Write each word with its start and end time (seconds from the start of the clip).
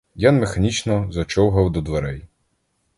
Ян 0.15 0.35
механічно 0.39 1.11
зачовгав 1.11 1.71
до 1.71 1.81
дверей. 1.81 2.23